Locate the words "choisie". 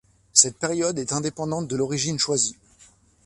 2.17-2.55